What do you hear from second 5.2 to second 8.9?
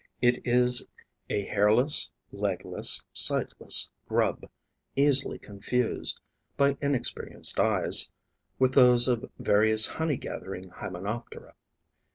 confused, by inexperienced eyes, with